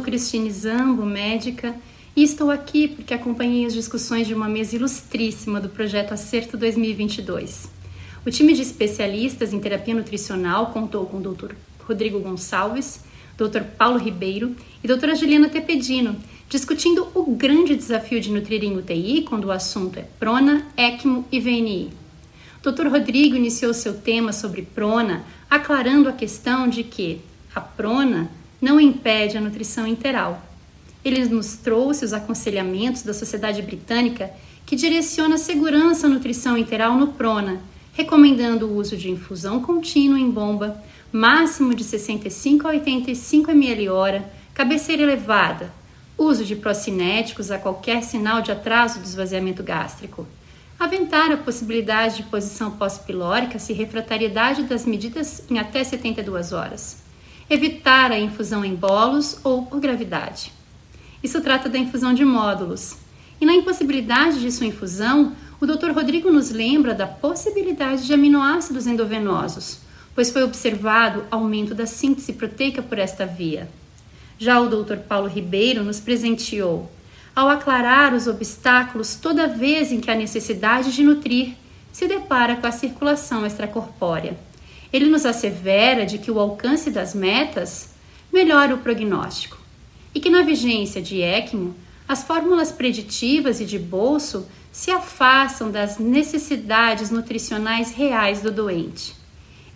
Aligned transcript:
Cristine 0.00 0.50
Zambo, 0.50 1.04
médica, 1.04 1.74
e 2.14 2.22
estou 2.22 2.50
aqui 2.50 2.88
porque 2.88 3.12
acompanhei 3.12 3.66
as 3.66 3.74
discussões 3.74 4.26
de 4.26 4.34
uma 4.34 4.48
mesa 4.48 4.76
ilustríssima 4.76 5.60
do 5.60 5.68
projeto 5.68 6.12
Acerto 6.12 6.56
2022. 6.56 7.68
O 8.24 8.30
time 8.30 8.52
de 8.52 8.62
especialistas 8.62 9.52
em 9.52 9.58
terapia 9.58 9.94
nutricional 9.94 10.66
contou 10.66 11.04
com 11.06 11.18
o 11.18 11.20
Dr. 11.20 11.54
Rodrigo 11.86 12.20
Gonçalves, 12.20 13.00
Dr. 13.36 13.62
Paulo 13.76 13.98
Ribeiro 13.98 14.54
e 14.84 14.86
doutora 14.86 15.14
Juliana 15.14 15.48
Tepedino, 15.48 16.16
discutindo 16.48 17.08
o 17.14 17.34
grande 17.34 17.74
desafio 17.74 18.20
de 18.20 18.30
nutrir 18.30 18.62
em 18.62 18.76
UTI 18.76 19.22
quando 19.22 19.46
o 19.46 19.52
assunto 19.52 19.98
é 19.98 20.02
prona, 20.18 20.66
ECMO 20.76 21.24
e 21.32 21.40
VNI. 21.40 21.90
Dr. 22.62 22.86
Rodrigo 22.86 23.34
iniciou 23.34 23.74
seu 23.74 23.94
tema 23.94 24.32
sobre 24.32 24.62
prona, 24.62 25.24
aclarando 25.50 26.08
a 26.08 26.12
questão 26.12 26.68
de 26.68 26.84
que 26.84 27.20
a 27.54 27.60
prona 27.60 28.30
não 28.62 28.80
impede 28.80 29.36
a 29.36 29.40
nutrição 29.40 29.84
interal. 29.88 30.40
Ele 31.04 31.24
nos 31.24 31.56
trouxe 31.56 32.04
os 32.04 32.12
aconselhamentos 32.12 33.02
da 33.02 33.12
Sociedade 33.12 33.60
Britânica 33.60 34.30
que 34.64 34.76
direciona 34.76 35.34
a 35.34 35.38
segurança 35.38 36.06
à 36.06 36.10
nutrição 36.10 36.56
interal 36.56 36.96
no 36.96 37.08
prona, 37.08 37.60
recomendando 37.92 38.68
o 38.68 38.76
uso 38.76 38.96
de 38.96 39.10
infusão 39.10 39.60
contínua 39.60 40.18
em 40.18 40.30
bomba, 40.30 40.80
máximo 41.10 41.74
de 41.74 41.82
65 41.82 42.68
a 42.68 42.70
85 42.70 43.50
ml 43.50 43.88
hora, 43.88 44.32
cabeceira 44.54 45.02
elevada, 45.02 45.72
uso 46.16 46.44
de 46.44 46.54
procinéticos 46.54 47.50
a 47.50 47.58
qualquer 47.58 48.04
sinal 48.04 48.40
de 48.40 48.52
atraso 48.52 49.00
do 49.00 49.04
esvaziamento 49.04 49.62
gástrico. 49.64 50.24
Aventar 50.78 51.32
a 51.32 51.36
possibilidade 51.36 52.18
de 52.18 52.22
posição 52.24 52.70
pós-pilórica 52.70 53.58
se 53.58 53.72
refratariedade 53.72 54.62
das 54.62 54.86
medidas 54.86 55.42
em 55.50 55.58
até 55.58 55.82
72 55.82 56.52
horas. 56.52 57.02
Evitar 57.48 58.12
a 58.12 58.18
infusão 58.18 58.64
em 58.64 58.74
bolos 58.74 59.38
ou 59.44 59.66
por 59.66 59.80
gravidade. 59.80 60.52
Isso 61.22 61.40
trata 61.40 61.68
da 61.68 61.78
infusão 61.78 62.12
de 62.12 62.24
módulos. 62.24 62.96
E 63.40 63.44
na 63.44 63.54
impossibilidade 63.54 64.40
de 64.40 64.50
sua 64.50 64.66
infusão, 64.66 65.32
o 65.60 65.66
Dr. 65.66 65.90
Rodrigo 65.92 66.30
nos 66.30 66.50
lembra 66.50 66.94
da 66.94 67.06
possibilidade 67.06 68.06
de 68.06 68.12
aminoácidos 68.12 68.86
endovenosos, 68.86 69.78
pois 70.14 70.30
foi 70.30 70.42
observado 70.42 71.24
aumento 71.30 71.74
da 71.74 71.86
síntese 71.86 72.32
proteica 72.32 72.82
por 72.82 72.98
esta 72.98 73.24
via. 73.24 73.68
Já 74.38 74.60
o 74.60 74.68
Dr. 74.68 74.96
Paulo 75.08 75.28
Ribeiro 75.28 75.84
nos 75.84 76.00
presenteou 76.00 76.90
ao 77.34 77.48
aclarar 77.48 78.12
os 78.12 78.26
obstáculos 78.26 79.14
toda 79.14 79.46
vez 79.46 79.90
em 79.90 80.00
que 80.00 80.10
a 80.10 80.14
necessidade 80.14 80.92
de 80.92 81.02
nutrir 81.02 81.54
se 81.92 82.06
depara 82.06 82.56
com 82.56 82.66
a 82.66 82.72
circulação 82.72 83.46
extracorpórea. 83.46 84.36
Ele 84.92 85.06
nos 85.06 85.24
assevera 85.24 86.04
de 86.04 86.18
que 86.18 86.30
o 86.30 86.38
alcance 86.38 86.90
das 86.90 87.14
metas 87.14 87.94
melhora 88.32 88.74
o 88.74 88.78
prognóstico 88.78 89.58
e 90.14 90.20
que 90.20 90.28
na 90.28 90.42
vigência 90.42 91.00
de 91.00 91.20
ECMO 91.20 91.74
as 92.08 92.22
fórmulas 92.24 92.70
preditivas 92.70 93.60
e 93.60 93.64
de 93.64 93.78
bolso 93.78 94.46
se 94.70 94.90
afastam 94.90 95.70
das 95.70 95.98
necessidades 95.98 97.10
nutricionais 97.10 97.92
reais 97.92 98.40
do 98.40 98.50
doente. 98.50 99.14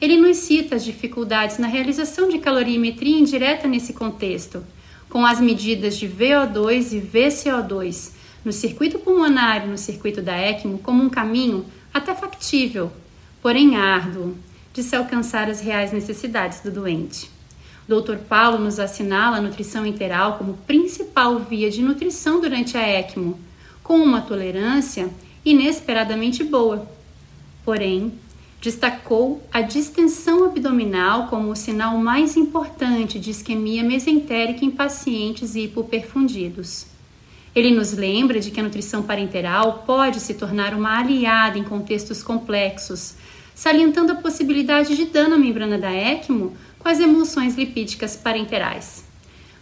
Ele 0.00 0.18
nos 0.18 0.36
cita 0.38 0.76
as 0.76 0.84
dificuldades 0.84 1.58
na 1.58 1.66
realização 1.66 2.28
de 2.28 2.38
calorimetria 2.38 3.18
indireta 3.18 3.66
nesse 3.66 3.94
contexto, 3.94 4.62
com 5.08 5.24
as 5.24 5.40
medidas 5.40 5.96
de 5.96 6.06
VO2 6.06 6.92
e 6.92 7.00
VCO2 7.00 8.12
no 8.44 8.52
circuito 8.52 8.98
pulmonar 8.98 9.64
e 9.64 9.68
no 9.68 9.78
circuito 9.78 10.20
da 10.20 10.36
ECMO 10.36 10.78
como 10.78 11.02
um 11.02 11.08
caminho 11.08 11.64
até 11.92 12.14
factível, 12.14 12.92
porém 13.40 13.76
árduo, 13.76 14.36
de 14.76 14.82
se 14.82 14.94
alcançar 14.94 15.48
as 15.48 15.58
reais 15.58 15.90
necessidades 15.90 16.60
do 16.60 16.70
doente. 16.70 17.30
Dr. 17.88 18.18
Paulo 18.28 18.58
nos 18.58 18.78
assinala 18.78 19.38
a 19.38 19.40
nutrição 19.40 19.86
interal 19.86 20.36
como 20.36 20.52
principal 20.66 21.38
via 21.38 21.70
de 21.70 21.80
nutrição 21.80 22.42
durante 22.42 22.76
a 22.76 22.86
ECMO, 22.86 23.40
com 23.82 23.96
uma 23.96 24.20
tolerância 24.20 25.08
inesperadamente 25.42 26.44
boa. 26.44 26.86
Porém, 27.64 28.12
destacou 28.60 29.42
a 29.50 29.62
distensão 29.62 30.44
abdominal 30.44 31.28
como 31.28 31.50
o 31.50 31.56
sinal 31.56 31.96
mais 31.96 32.36
importante 32.36 33.18
de 33.18 33.30
isquemia 33.30 33.82
mesentérica 33.82 34.62
em 34.62 34.70
pacientes 34.70 35.56
hipoperfundidos. 35.56 36.86
Ele 37.54 37.70
nos 37.70 37.94
lembra 37.94 38.40
de 38.40 38.50
que 38.50 38.60
a 38.60 38.62
nutrição 38.62 39.02
parenteral 39.02 39.84
pode 39.86 40.20
se 40.20 40.34
tornar 40.34 40.74
uma 40.74 40.98
aliada 40.98 41.56
em 41.56 41.64
contextos 41.64 42.22
complexos, 42.22 43.14
salientando 43.56 44.12
a 44.12 44.16
possibilidade 44.16 44.94
de 44.94 45.06
dano 45.06 45.34
à 45.34 45.38
membrana 45.38 45.78
da 45.78 45.90
ECMO 45.90 46.54
com 46.78 46.88
as 46.88 47.00
emulsões 47.00 47.56
lipídicas 47.56 48.14
parenterais. 48.14 49.02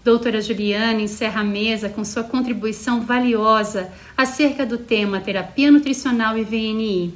Doutora 0.03 0.43
Juliana 0.43 1.01
encerra 1.01 1.41
a 1.41 1.45
mesa 1.45 1.89
com 1.89 2.05
sua 2.05 2.25
contribuição 2.25 3.03
valiosa 3.03 3.91
acerca 4.17 4.67
do 4.67 4.77
tema 4.77 5.21
terapia 5.21 5.71
nutricional 5.71 6.37
e 6.37 6.43
VNI. 6.43 7.15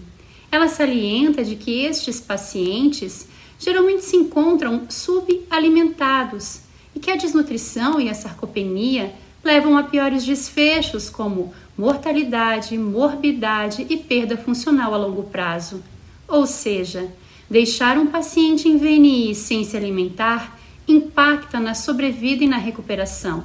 Ela 0.50 0.68
salienta 0.68 1.44
de 1.44 1.56
que 1.56 1.82
estes 1.84 2.20
pacientes 2.20 3.28
geralmente 3.58 4.04
se 4.04 4.16
encontram 4.16 4.86
subalimentados 4.88 6.60
e 6.94 7.00
que 7.00 7.10
a 7.10 7.16
desnutrição 7.16 8.00
e 8.00 8.08
a 8.08 8.14
sarcopenia 8.14 9.12
levam 9.42 9.76
a 9.76 9.82
piores 9.82 10.24
desfechos, 10.24 11.10
como 11.10 11.52
mortalidade, 11.76 12.78
morbidade 12.78 13.84
e 13.90 13.96
perda 13.96 14.36
funcional 14.36 14.94
a 14.94 14.96
longo 14.96 15.24
prazo. 15.24 15.82
Ou 16.28 16.46
seja, 16.46 17.10
deixar 17.48 17.96
um 17.96 18.06
paciente 18.06 18.68
em 18.68 18.76
VNI 18.76 19.34
sem 19.34 19.64
se 19.64 19.76
alimentar 19.76 20.58
impacta 20.86 21.58
na 21.58 21.74
sobrevida 21.74 22.44
e 22.44 22.48
na 22.48 22.58
recuperação. 22.58 23.44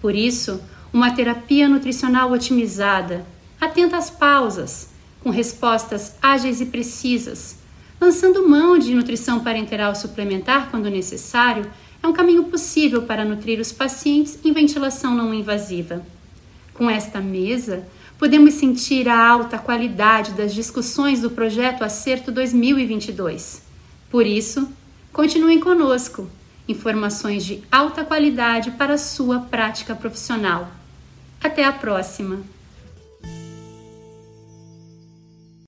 Por 0.00 0.14
isso, 0.14 0.60
uma 0.92 1.10
terapia 1.10 1.68
nutricional 1.68 2.30
otimizada, 2.32 3.24
atenta 3.60 3.96
às 3.96 4.10
pausas, 4.10 4.90
com 5.22 5.30
respostas 5.30 6.14
ágeis 6.22 6.60
e 6.60 6.66
precisas, 6.66 7.58
lançando 8.00 8.48
mão 8.48 8.78
de 8.78 8.94
nutrição 8.94 9.40
parenteral 9.40 9.94
suplementar 9.94 10.70
quando 10.70 10.90
necessário, 10.90 11.70
é 12.02 12.06
um 12.06 12.12
caminho 12.12 12.44
possível 12.44 13.02
para 13.02 13.24
nutrir 13.24 13.58
os 13.58 13.72
pacientes 13.72 14.38
em 14.44 14.52
ventilação 14.52 15.14
não 15.14 15.32
invasiva. 15.34 16.04
Com 16.74 16.88
esta 16.90 17.20
mesa, 17.20 17.86
podemos 18.18 18.54
sentir 18.54 19.08
a 19.08 19.28
alta 19.28 19.58
qualidade 19.58 20.32
das 20.32 20.54
discussões 20.54 21.20
do 21.20 21.30
projeto 21.30 21.84
Acerto 21.84 22.32
2022. 22.32 23.62
Por 24.10 24.26
isso, 24.26 24.68
continuem 25.12 25.60
conosco. 25.60 26.28
Informações 26.68 27.44
de 27.44 27.62
alta 27.70 28.04
qualidade 28.04 28.72
para 28.72 28.98
sua 28.98 29.40
prática 29.40 29.94
profissional. 29.94 30.68
Até 31.42 31.64
a 31.64 31.72
próxima! 31.72 32.55